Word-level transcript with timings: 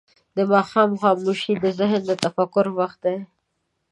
د 0.35 0.37
ماښام 0.51 0.89
خاموشي 1.01 1.53
د 1.63 1.65
ذهن 1.79 2.01
د 2.05 2.11
تفکر 2.23 2.65
وخت 2.79 2.99
دی. 3.05 3.17